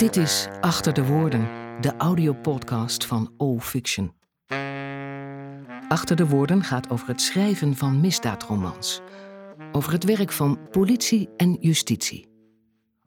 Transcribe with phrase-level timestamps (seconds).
[0.00, 1.40] Dit is Achter de Woorden,
[1.80, 4.14] de audiopodcast van O Fiction.
[5.88, 9.00] Achter de Woorden gaat over het schrijven van misdaadromans.
[9.72, 12.28] Over het werk van politie en justitie.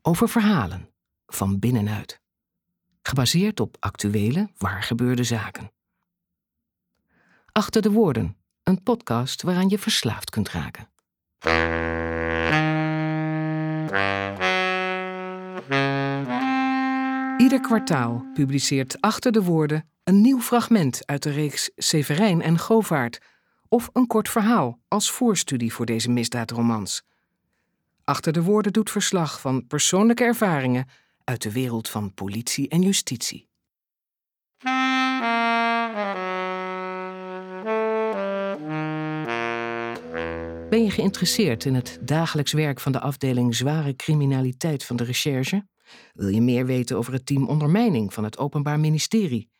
[0.02, 0.90] Over verhalen,
[1.26, 2.21] van binnenuit.
[3.02, 5.71] Gebaseerd op actuele, waargebeurde zaken.
[7.52, 10.89] Achter de Woorden, een podcast waaraan je verslaafd kunt raken.
[17.53, 23.20] Ieder kwartaal publiceert Achter de Woorden een nieuw fragment uit de reeks Severijn en Govaert
[23.67, 27.03] of een kort verhaal als voorstudie voor deze misdaadromans.
[28.03, 30.88] Achter de Woorden doet verslag van persoonlijke ervaringen
[31.23, 33.48] uit de wereld van politie en justitie.
[40.70, 45.71] Ben je geïnteresseerd in het dagelijks werk van de afdeling zware criminaliteit van de recherche?
[46.13, 49.51] Wil je meer weten over het team ondermijning van het Openbaar Ministerie?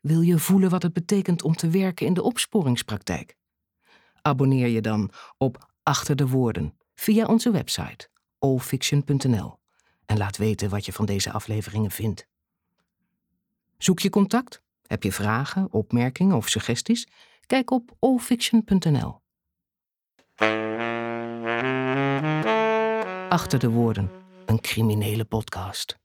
[0.00, 3.36] Wil je voelen wat het betekent om te werken in de opsporingspraktijk?
[4.22, 9.58] Abonneer je dan op Achter de Woorden via onze website allfiction.nl
[10.06, 12.26] en laat weten wat je van deze afleveringen vindt.
[13.78, 14.62] Zoek je contact?
[14.86, 17.08] Heb je vragen, opmerkingen of suggesties?
[17.46, 19.22] Kijk op allfiction.nl.
[23.28, 24.10] Achter de Woorden,
[24.46, 25.98] een criminele podcast.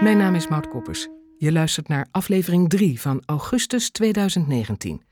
[0.00, 1.08] Mijn naam is Maud Koppers.
[1.38, 5.02] Je luistert naar aflevering 3 van augustus 2019.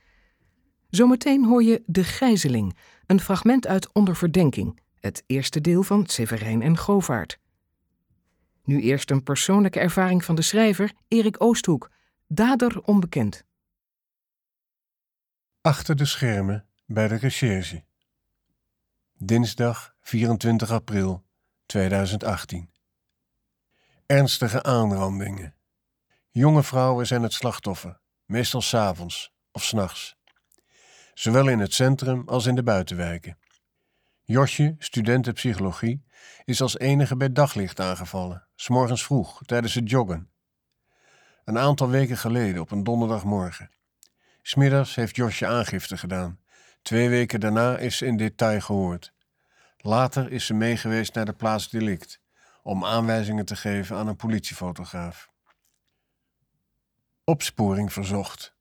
[0.89, 6.63] Zometeen hoor je De Gijzeling, een fragment uit Onder Verdenking, het eerste deel van Severijn
[6.63, 7.39] en Govaert.
[8.65, 11.91] Nu eerst een persoonlijke ervaring van de schrijver Erik Oosthoek,
[12.27, 13.45] dader onbekend.
[15.61, 17.85] Achter de schermen bij de recherche.
[19.19, 21.25] Dinsdag 24 april
[21.67, 22.71] 2018.
[24.07, 25.55] Ernstige aanrandingen.
[26.30, 30.17] Jonge vrouwen zijn het slachtoffer, meestal s'avonds of s'nachts.
[31.14, 33.39] Zowel in het centrum als in de buitenwijken.
[34.25, 36.05] Josje, student psychologie,
[36.45, 40.30] is als enige bij daglicht aangevallen, s'morgens vroeg, tijdens het joggen.
[41.45, 43.70] Een aantal weken geleden, op een donderdagmorgen.
[44.42, 46.41] Smiddags heeft Josje aangifte gedaan.
[46.83, 49.14] Twee weken daarna is ze in detail gehoord.
[49.86, 52.20] Later is ze meegeweest naar de plaats delict
[52.63, 55.30] om aanwijzingen te geven aan een politiefotograaf.
[57.24, 58.55] Opsporing verzocht.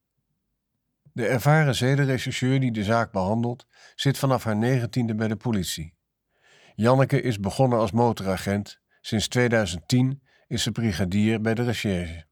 [1.13, 3.66] De ervaren zedenrechercheur die de zaak behandelt,
[3.96, 5.94] zit vanaf haar negentiende bij de politie.
[6.75, 8.80] Janneke is begonnen als motoragent.
[9.02, 12.25] Sinds 2010 is ze brigadier bij de recherche.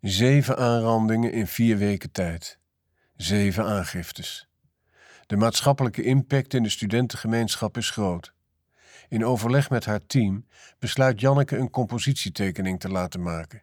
[0.00, 2.58] Zeven aanrandingen in vier weken tijd.
[3.16, 4.49] Zeven aangiftes.
[5.30, 8.32] De maatschappelijke impact in de studentengemeenschap is groot.
[9.08, 10.46] In overleg met haar team
[10.78, 13.62] besluit Janneke een compositietekening te laten maken.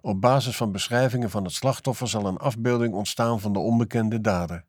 [0.00, 4.64] Op basis van beschrijvingen van het slachtoffer zal een afbeelding ontstaan van de onbekende dader.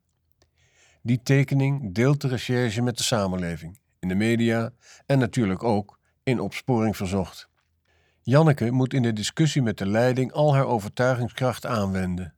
[1.02, 4.70] Die tekening deelt de recherche met de samenleving, in de media
[5.06, 7.48] en natuurlijk ook in opsporing verzocht.
[8.22, 12.34] Janneke moet in de discussie met de leiding al haar overtuigingskracht aanwenden.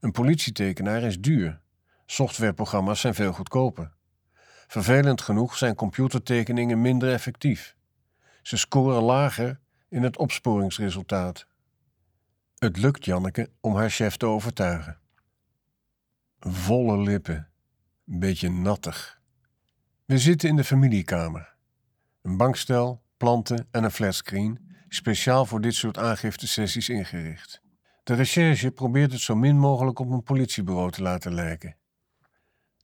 [0.00, 1.62] Een politietekenaar is duur.
[2.06, 3.92] Softwareprogramma's zijn veel goedkoper.
[4.66, 7.76] Vervelend genoeg zijn computertekeningen minder effectief.
[8.42, 11.46] Ze scoren lager in het opsporingsresultaat.
[12.58, 14.98] Het lukt Janneke om haar chef te overtuigen.
[16.40, 17.48] Volle lippen,
[18.06, 19.20] een beetje nattig.
[20.04, 21.54] We zitten in de familiekamer.
[22.22, 27.62] Een bankstel, planten en een flatscreen, speciaal voor dit soort aangiftesessies ingericht.
[28.02, 31.76] De recherche probeert het zo min mogelijk op een politiebureau te laten lijken.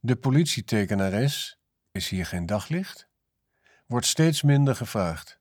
[0.02, 1.60] De politietekenares,
[1.92, 3.08] is hier geen daglicht?
[3.86, 5.40] Wordt steeds minder gevraagd.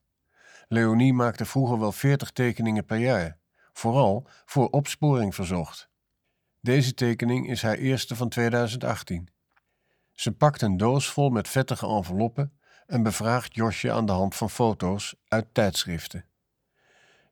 [0.68, 3.38] Leonie maakte vroeger wel veertig tekeningen per jaar,
[3.72, 5.90] vooral voor opsporing verzocht.
[6.60, 9.28] Deze tekening is haar eerste van 2018.
[10.12, 14.50] Ze pakt een doos vol met vettige enveloppen en bevraagt Josje aan de hand van
[14.50, 16.24] foto's uit tijdschriften.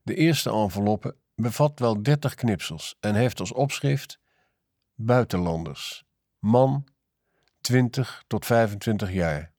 [0.02, 4.20] De eerste enveloppe bevat wel 30 knipsels en heeft als opschrift
[4.94, 6.04] Buitenlanders,
[6.38, 6.86] man
[7.68, 9.52] 20 tot 25 jaar.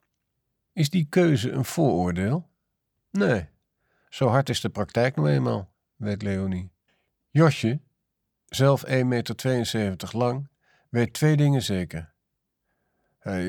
[0.74, 2.50] Is die keuze een vooroordeel?
[3.12, 3.50] Nee,
[4.10, 6.72] zo hard is de praktijk nou eenmaal, weet Leonie.
[7.30, 7.80] Josje,
[8.46, 10.50] zelf 1,72 meter lang,
[10.90, 12.14] weet twee dingen zeker.
[13.20, 13.44] Hij,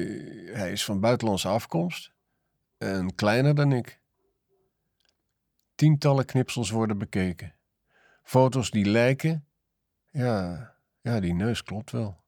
[0.52, 2.12] hij is van buitenlandse afkomst
[2.78, 4.00] en kleiner dan ik.
[5.74, 7.54] Tientallen knipsels worden bekeken.
[8.22, 9.46] Foto's die lijken,
[10.10, 12.20] ja, ja, die neus klopt wel.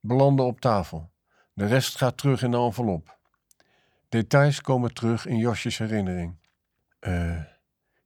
[0.00, 1.16] Belanden op tafel.
[1.58, 3.18] De rest gaat terug in de envelop.
[4.08, 6.36] Details komen terug in Josjes herinnering.
[7.00, 7.44] Uh,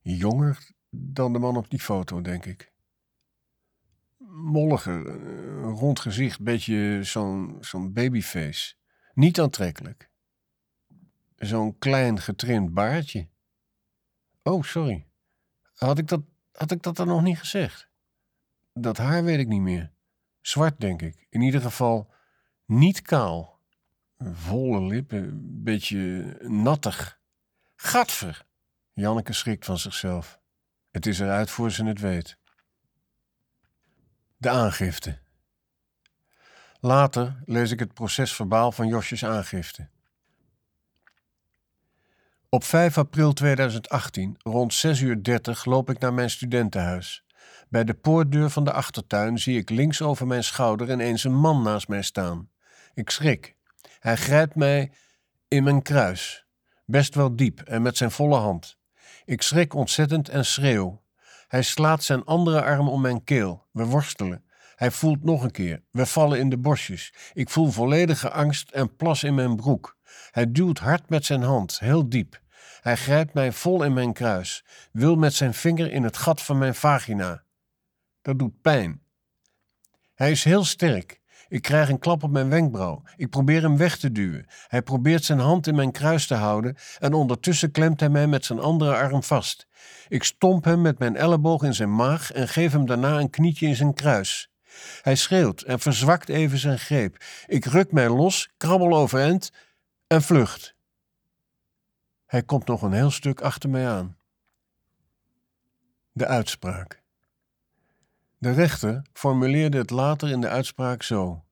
[0.01, 2.73] jonger dan de man op die foto, denk ik.
[4.29, 5.03] Molliger,
[5.63, 8.75] rond gezicht, beetje zo'n zo'n babyface.
[9.15, 10.11] Niet aantrekkelijk.
[11.37, 13.29] Zo'n klein getrimd baardje.
[14.43, 15.07] Oh, sorry.
[15.75, 16.23] Had ik, dat,
[16.53, 17.89] had ik dat dan nog niet gezegd?
[18.73, 19.93] Dat haar weet ik niet meer.
[20.41, 21.27] Zwart, denk ik.
[21.31, 22.12] In ieder geval
[22.79, 23.61] niet kaal.
[24.19, 27.21] Volle lippen, beetje nattig.
[27.77, 28.45] Gadver!
[28.93, 30.41] Janneke schrikt van zichzelf.
[30.91, 32.37] Het is eruit voor ze het weet.
[34.37, 35.19] De aangifte.
[36.81, 39.89] Later lees ik het procesverbaal van Josjes aangifte.
[42.49, 47.25] Op 5 april 2018, rond 6 uur 30, loop ik naar mijn studentenhuis.
[47.69, 51.63] Bij de poortdeur van de achtertuin zie ik links over mijn schouder ineens een man
[51.63, 52.52] naast mij staan.
[52.95, 53.57] Ik schrik.
[53.99, 54.93] Hij grijpt mij
[55.49, 56.47] in mijn kruis,
[56.85, 58.79] best wel diep en met zijn volle hand.
[59.25, 61.03] Ik schrik ontzettend en schreeuw.
[61.49, 63.67] Hij slaat zijn andere arm om mijn keel.
[63.71, 64.45] We worstelen.
[64.77, 65.83] Hij voelt nog een keer.
[65.91, 67.15] We vallen in de bosjes.
[67.33, 69.97] Ik voel volledige angst en plas in mijn broek.
[70.31, 72.41] Hij duwt hard met zijn hand, heel diep.
[72.81, 76.59] Hij grijpt mij vol in mijn kruis, wil met zijn vinger in het gat van
[76.59, 77.45] mijn vagina.
[78.23, 79.03] Dat doet pijn.
[80.15, 81.22] Hij is heel sterk.
[81.53, 83.03] Ik krijg een klap op mijn wenkbrauw.
[83.17, 84.47] Ik probeer hem weg te duwen.
[84.69, 88.45] Hij probeert zijn hand in mijn kruis te houden en ondertussen klemt hij mij met
[88.45, 89.67] zijn andere arm vast.
[90.09, 93.67] Ik stomp hem met mijn elleboog in zijn maag en geef hem daarna een knietje
[93.67, 94.51] in zijn kruis.
[95.03, 97.25] Hij schreeuwt en verzwakt even zijn greep.
[97.47, 99.53] Ik ruk mij los, krabbel overeind
[100.07, 100.75] en vlucht.
[102.27, 104.17] Hij komt nog een heel stuk achter mij aan.
[106.13, 107.02] De uitspraak.
[108.43, 111.45] De rechter formuleerde het later in de uitspraak zo.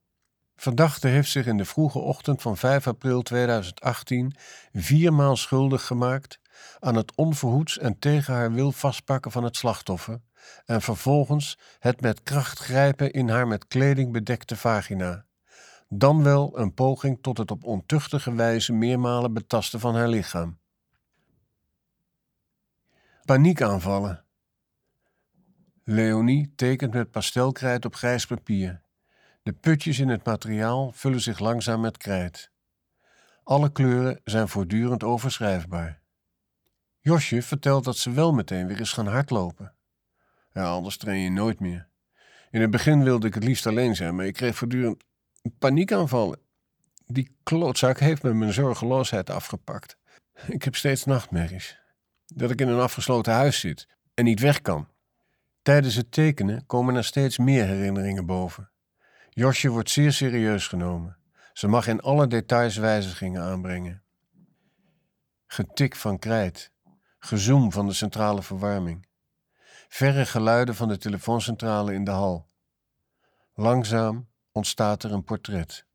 [0.55, 4.35] Verdachte heeft zich in de vroege ochtend van 5 april 2018
[4.73, 6.39] viermaal schuldig gemaakt
[6.79, 10.21] aan het onverhoeds en tegen haar wil vastpakken van het slachtoffer
[10.65, 15.25] en vervolgens het met kracht grijpen in haar met kleding bedekte vagina.
[15.89, 20.59] Dan wel een poging tot het op ontuchtige wijze meermalen betasten van haar lichaam.
[23.25, 24.20] Paniekaanvallen.
[25.83, 28.81] Leonie tekent met pastelkrijt op grijs papier.
[29.43, 32.51] De putjes in het materiaal vullen zich langzaam met krijt.
[33.43, 36.01] Alle kleuren zijn voortdurend overschrijfbaar.
[36.99, 39.75] Josje vertelt dat ze wel meteen weer is gaan hardlopen.
[40.53, 41.89] Ja, anders train je nooit meer.
[42.51, 45.03] In het begin wilde ik het liefst alleen zijn, maar ik kreeg voortdurend
[45.59, 46.39] paniekaanvallen.
[47.05, 49.97] Die klootzak heeft me mijn zorgeloosheid afgepakt.
[50.47, 51.79] Ik heb steeds nachtmerries.
[52.25, 54.87] Dat ik in een afgesloten huis zit en niet weg kan.
[55.61, 58.71] Tijdens het tekenen komen er steeds meer herinneringen boven.
[59.29, 61.17] Josje wordt zeer serieus genomen.
[61.53, 64.03] Ze mag in alle details wijzigingen aanbrengen.
[65.45, 66.71] Getik van krijt,
[67.19, 69.07] gezoem van de centrale verwarming,
[69.87, 72.49] verre geluiden van de telefooncentrale in de hal.
[73.53, 75.85] Langzaam ontstaat er een portret.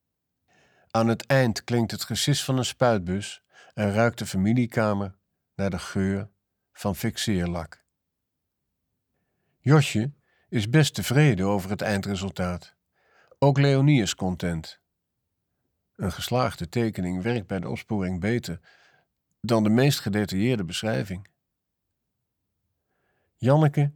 [0.90, 3.42] Aan het eind klinkt het gesis van een spuitbus
[3.74, 5.16] en ruikt de familiekamer
[5.54, 6.30] naar de geur
[6.72, 7.85] van fixeerlak.
[9.66, 10.12] Josje
[10.48, 12.74] is best tevreden over het eindresultaat.
[13.38, 14.80] Ook Leonie is content.
[15.96, 18.60] Een geslaagde tekening werkt bij de opsporing beter
[19.40, 21.28] dan de meest gedetailleerde beschrijving.
[23.36, 23.92] Janneke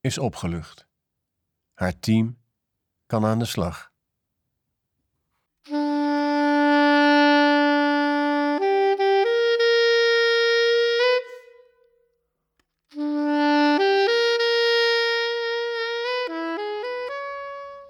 [0.00, 0.88] is opgelucht.
[1.74, 2.38] Haar team
[3.06, 3.87] kan aan de slag.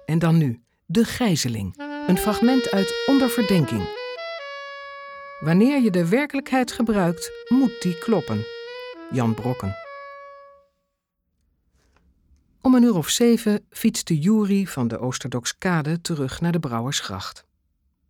[0.09, 1.77] En dan nu, de gijzeling.
[2.07, 3.83] Een fragment uit Onder Verdenking.
[5.39, 8.45] Wanneer je de werkelijkheid gebruikt, moet die kloppen.
[9.11, 9.75] Jan Brokken.
[12.61, 17.45] Om een uur of zeven fietste Juri van de Oosterdoks-kade terug naar de Brouwersgracht.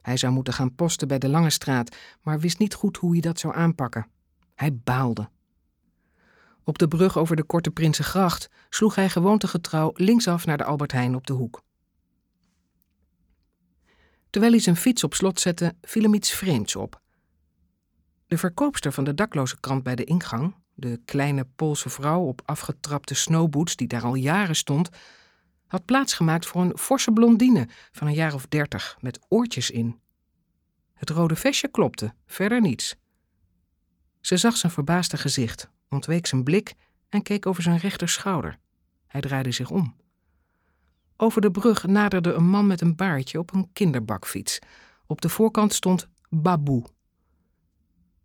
[0.02, 3.22] Hij zou moeten gaan posten bij de Lange Straat, maar wist niet goed hoe hij
[3.22, 4.08] dat zou aanpakken.
[4.56, 5.30] Hij baalde.
[6.64, 11.16] Op de brug over de Korte Prinsengracht sloeg hij gewoontegetrouw linksaf naar de Albert Heijn
[11.16, 11.62] op de hoek.
[14.30, 17.02] Terwijl hij zijn fiets op slot zette, viel hem iets vreemds op.
[18.28, 23.14] De verkoopster van de dakloze krant bij de ingang, de kleine Poolse vrouw op afgetrapte
[23.14, 24.90] snowboots die daar al jaren stond,
[25.68, 30.00] had plaatsgemaakt voor een forse blondine van een jaar of dertig met oortjes in.
[30.94, 32.96] Het rode vestje klopte, verder niets.
[34.22, 36.74] Ze zag zijn verbaasde gezicht, ontweek zijn blik
[37.10, 38.58] en keek over zijn rechterschouder.
[39.08, 39.96] Hij draaide zich om.
[41.22, 44.60] Over de brug naderde een man met een baardje op een kinderbakfiets.
[45.06, 46.86] Op de voorkant stond Baboe.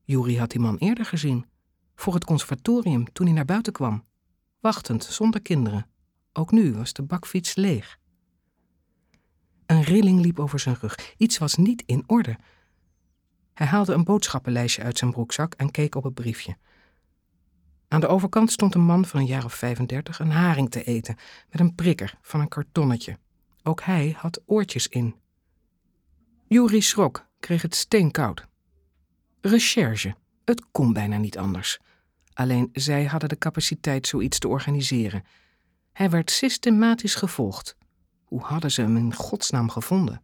[0.04, 1.46] Juri had die man eerder gezien.
[1.94, 4.04] Voor het conservatorium toen hij naar buiten kwam.
[4.60, 5.86] Wachtend, zonder kinderen.
[6.32, 7.98] Ook nu was de bakfiets leeg.
[9.66, 11.14] Een rilling liep over zijn rug.
[11.16, 12.38] Iets was niet in orde.
[13.54, 16.56] Hij haalde een boodschappenlijstje uit zijn broekzak en keek op het briefje.
[17.88, 21.16] Aan de overkant stond een man van een jaar of 35 een haring te eten
[21.50, 23.18] met een prikker van een kartonnetje.
[23.62, 25.14] Ook hij had oortjes in.
[26.46, 28.46] Juri schrok, kreeg het steenkoud.
[29.40, 30.14] Recherche,
[30.44, 31.78] het kon bijna niet anders.
[32.32, 35.24] Alleen zij hadden de capaciteit zoiets te organiseren.
[35.92, 37.76] Hij werd systematisch gevolgd.
[38.24, 40.22] Hoe hadden ze hem in godsnaam gevonden?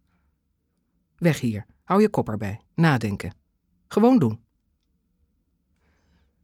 [1.16, 3.34] Weg hier, hou je kop erbij, nadenken.
[3.88, 4.40] Gewoon doen.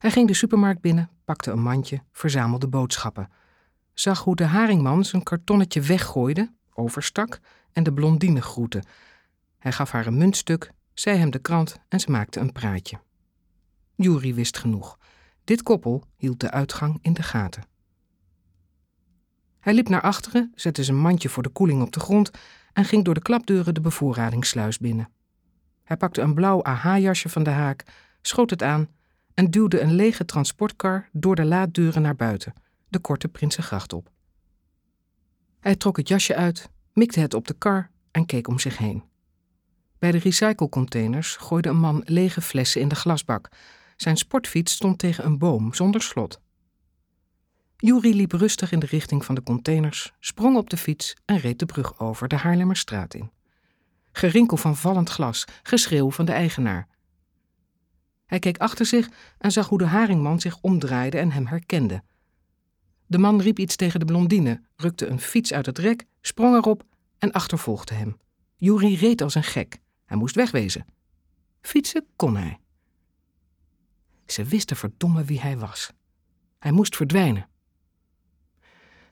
[0.06, 3.30] Hij ging de supermarkt binnen, pakte een mandje, verzamelde boodschappen.
[3.94, 7.40] Zag hoe de haringman zijn kartonnetje weggooide, overstak
[7.72, 8.82] en de blondine groette.
[9.58, 12.98] Hij gaf haar een muntstuk, zei hem de krant en ze maakte een praatje.
[13.94, 14.98] Juri wist genoeg.
[15.44, 17.66] Dit koppel hield de uitgang in de gaten.
[19.60, 22.30] Hij liep naar achteren, zette zijn mandje voor de koeling op de grond
[22.72, 25.08] en ging door de klapdeuren de bevoorradingssluis binnen.
[25.84, 27.84] Hij pakte een blauw AH-jasje van de haak,
[28.22, 28.94] schoot het aan
[29.36, 32.52] en duwde een lege transportkar door de laaddeuren naar buiten,
[32.88, 34.10] de korte Prinsengracht op.
[35.60, 39.04] Hij trok het jasje uit, mikte het op de kar en keek om zich heen.
[39.98, 43.48] Bij de recyclecontainers gooide een man lege flessen in de glasbak.
[43.96, 46.40] Zijn sportfiets stond tegen een boom zonder slot.
[47.76, 51.58] Juri liep rustig in de richting van de containers, sprong op de fiets en reed
[51.58, 53.30] de brug over de Haarlemmerstraat in.
[54.12, 56.88] Gerinkel van vallend glas, geschreeuw van de eigenaar.
[58.26, 62.02] Hij keek achter zich en zag hoe de haringman zich omdraaide en hem herkende.
[63.06, 66.84] De man riep iets tegen de blondine, rukte een fiets uit het rek, sprong erop
[67.18, 68.16] en achtervolgde hem.
[68.56, 69.78] Juri reed als een gek.
[70.04, 70.86] Hij moest wegwezen.
[71.60, 72.58] Fietsen kon hij.
[74.26, 75.92] Ze wisten verdomme wie hij was.
[76.58, 77.48] Hij moest verdwijnen.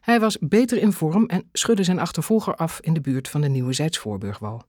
[0.01, 3.49] Hij was beter in vorm en schudde zijn achtervolger af in de buurt van de
[3.49, 4.67] nieuwe Zijdsvoorburgwal.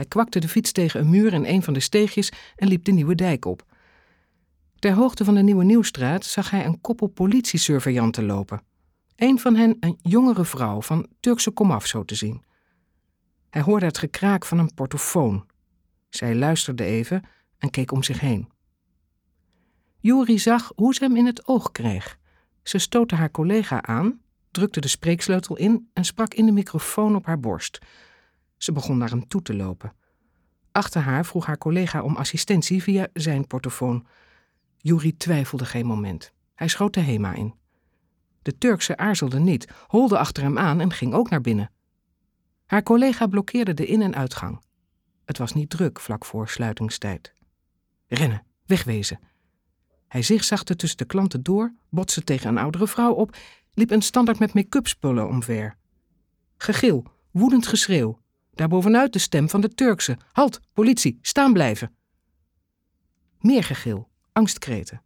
[0.00, 2.92] Hij kwakte de fiets tegen een muur in een van de steegjes en liep de
[2.92, 3.62] nieuwe dijk op.
[4.78, 8.62] Ter hoogte van de Nieuwe Nieuwstraat zag hij een koppel politiesurveillanten lopen.
[9.16, 12.42] Een van hen een jongere vrouw van Turkse komaf zo te zien.
[13.50, 15.46] Hij hoorde het gekraak van een portofoon.
[16.08, 17.22] Zij luisterde even
[17.58, 18.48] en keek om zich heen.
[19.98, 22.18] Juri zag hoe ze hem in het oog kreeg.
[22.62, 27.26] Ze stootte haar collega aan, drukte de spreeksleutel in en sprak in de microfoon op
[27.26, 27.78] haar borst.
[28.62, 29.92] Ze begon naar hem toe te lopen.
[30.72, 34.06] Achter haar vroeg haar collega om assistentie via zijn portofoon.
[34.76, 36.32] Juri twijfelde geen moment.
[36.54, 37.54] Hij schoot de HEMA in.
[38.42, 41.70] De Turkse aarzelde niet, holde achter hem aan en ging ook naar binnen.
[42.66, 44.62] Haar collega blokkeerde de in- en uitgang.
[45.24, 47.34] Het was niet druk vlak voor sluitingstijd.
[48.06, 49.20] Rennen, wegwezen.
[50.08, 53.36] Hij zigzagde tussen de klanten door, botste tegen een oudere vrouw op,
[53.74, 55.76] liep een standaard met make-up spullen omver.
[56.56, 58.20] Gegil, woedend geschreeuw.
[58.60, 60.18] Daarbovenuit de stem van de Turkse.
[60.32, 61.94] Halt, politie, staan blijven.
[63.38, 65.02] Meer gegil, angstkreten.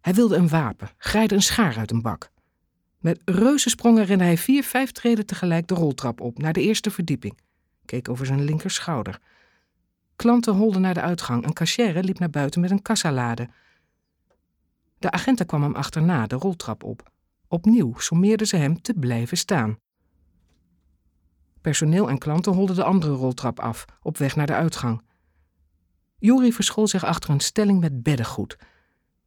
[0.00, 2.30] Hij wilde een wapen, graaide een schaar uit een bak.
[2.98, 7.38] Met reuzensprongen rende hij vier, vijf treden tegelijk de roltrap op naar de eerste verdieping.
[7.84, 9.20] Keek over zijn linkerschouder.
[10.16, 11.44] Klanten holden naar de uitgang.
[11.44, 13.48] Een cachère liep naar buiten met een kassalade.
[14.98, 17.10] De agenten kwam hem achterna de roltrap op.
[17.48, 19.78] Opnieuw sommeerden ze hem te blijven staan.
[21.64, 25.02] Personeel en klanten holden de andere roltrap af, op weg naar de uitgang.
[26.18, 28.56] Juri verschool zich achter een stelling met beddengoed.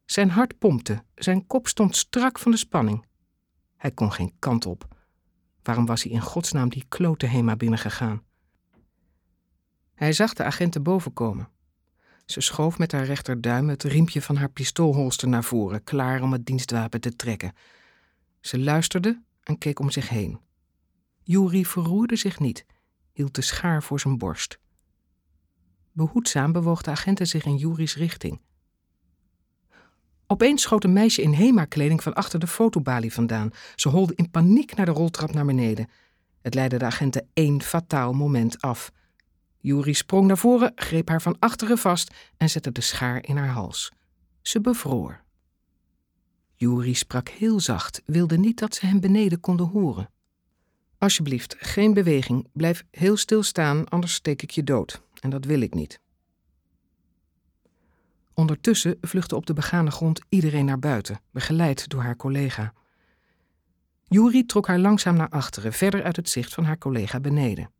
[0.04, 3.06] Zijn hart pompte, zijn kop stond strak van de spanning.
[3.76, 4.96] Hij kon geen kant op.
[5.62, 8.22] Waarom was hij in godsnaam die klote Hema binnengegaan?
[9.94, 11.48] Hij zag de agenten boven komen.
[12.24, 16.46] Ze schoof met haar rechterduim het riempje van haar pistoolholster naar voren, klaar om het
[16.46, 17.52] dienstwapen te trekken.
[18.40, 20.46] Ze luisterde en keek om zich heen.
[21.30, 22.64] Juri verroerde zich niet,
[23.12, 24.58] hield de schaar voor zijn borst.
[25.92, 28.40] Behoedzaam bewoog de agenten zich in Juri's richting.
[30.26, 33.50] Opeens schoot een meisje in Hema-kleding van achter de fotobalie vandaan.
[33.74, 35.88] Ze holde in paniek naar de roltrap naar beneden.
[36.40, 38.92] Het leidde de agenten één fataal moment af.
[39.58, 43.48] Juri sprong naar voren, greep haar van achteren vast en zette de schaar in haar
[43.48, 43.92] hals.
[44.42, 45.24] Ze bevroor.
[46.54, 50.10] Juri sprak heel zacht, wilde niet dat ze hem beneden konden horen.
[50.98, 52.48] Alsjeblieft, geen beweging.
[52.52, 55.02] Blijf heel stil staan, anders steek ik je dood.
[55.20, 56.00] En dat wil ik niet.
[58.34, 62.72] Ondertussen vluchtte op de begane grond iedereen naar buiten, begeleid door haar collega.
[64.04, 67.70] Juri trok haar langzaam naar achteren, verder uit het zicht van haar collega beneden.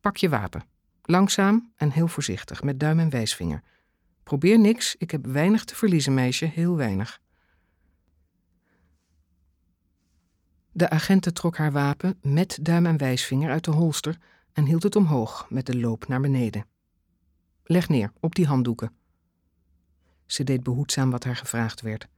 [0.00, 0.64] Pak je wapen.
[1.02, 3.62] Langzaam en heel voorzichtig, met duim en wijsvinger.
[4.22, 7.20] Probeer niks, ik heb weinig te verliezen, meisje, heel weinig.
[10.76, 14.18] De agente trok haar wapen met duim en wijsvinger uit de holster
[14.52, 16.66] en hield het omhoog met de loop naar beneden.
[17.64, 18.92] Leg neer, op die handdoeken.
[20.26, 22.08] Ze deed behoedzaam wat haar gevraagd werd.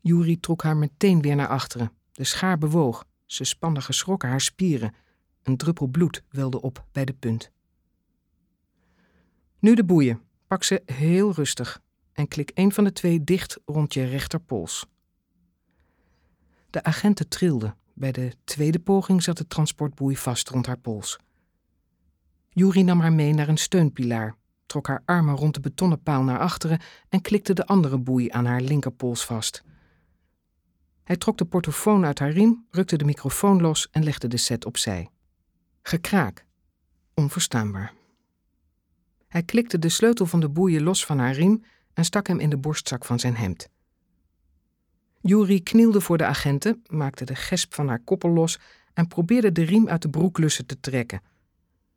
[0.00, 1.92] Juri trok haar meteen weer naar achteren.
[2.12, 3.04] De schaar bewoog.
[3.26, 4.94] Ze spande geschrokken haar spieren.
[5.42, 7.50] Een druppel bloed welde op bij de punt.
[9.58, 10.22] Nu de boeien.
[10.46, 11.80] Pak ze heel rustig
[12.12, 14.86] en klik een van de twee dicht rond je rechterpols.
[16.70, 17.74] De agenten trilde.
[17.94, 21.18] Bij de tweede poging zat de transportboei vast rond haar pols.
[22.48, 26.38] Juri nam haar mee naar een steunpilaar, trok haar armen rond de betonnen paal naar
[26.38, 29.62] achteren en klikte de andere boei aan haar linkerpols vast.
[31.04, 34.64] Hij trok de portofoon uit haar riem, rukte de microfoon los en legde de set
[34.64, 35.10] opzij.
[35.82, 36.46] Gekraak.
[37.14, 37.92] Onverstaanbaar.
[39.28, 42.50] Hij klikte de sleutel van de boeien los van haar riem en stak hem in
[42.50, 43.68] de borstzak van zijn hemd.
[45.20, 48.58] Juri knielde voor de agenten, maakte de gesp van haar koppel los
[48.94, 51.22] en probeerde de riem uit de broeklussen te trekken.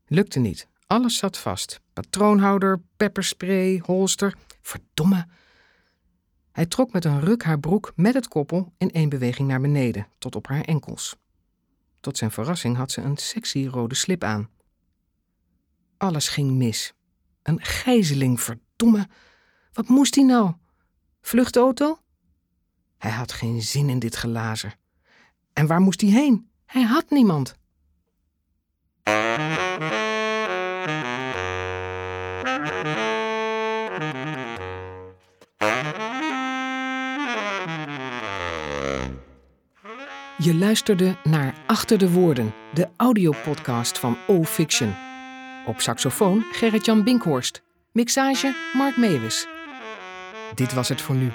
[0.08, 0.68] Lukte niet.
[0.88, 1.82] Alles zat vast.
[1.94, 4.36] Patroonhouder, pepperspray, holster.
[4.62, 5.28] Verdomme.
[6.52, 10.08] Hij trok met een ruk haar broek met het koppel in één beweging naar beneden,
[10.18, 11.16] tot op haar enkels.
[12.00, 14.50] Tot zijn verrassing had ze een sexy rode slip aan.
[15.98, 16.94] Alles ging mis.
[17.44, 19.08] Een gijzeling, verdomme.
[19.74, 20.54] Wat moest hij nou?
[21.22, 22.00] Vluchtauto?
[23.02, 24.76] Hij had geen zin in dit gelazer.
[25.54, 26.50] En waar moest hij heen?
[26.66, 27.56] Hij had niemand.
[40.38, 44.94] Je luisterde naar Achter de Woorden, de audiopodcast van O-Fiction.
[45.66, 47.62] Op saxofoon Gerrit-Jan Binkhorst.
[47.92, 49.48] Mixage Mark Meewis.
[50.56, 51.32] Dit was het voor nu.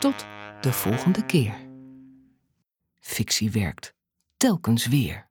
[0.00, 0.26] Tot
[0.66, 1.54] de volgende keer.
[3.00, 3.94] Fictie werkt.
[4.36, 5.25] Telkens weer.